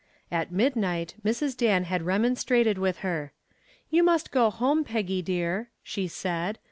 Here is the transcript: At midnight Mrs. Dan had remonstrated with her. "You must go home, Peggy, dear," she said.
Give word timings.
At 0.31 0.51
midnight 0.51 1.13
Mrs. 1.23 1.55
Dan 1.55 1.83
had 1.83 2.01
remonstrated 2.01 2.79
with 2.79 2.97
her. 3.05 3.33
"You 3.91 4.01
must 4.01 4.31
go 4.31 4.49
home, 4.49 4.83
Peggy, 4.83 5.21
dear," 5.21 5.69
she 5.83 6.07
said. 6.07 6.57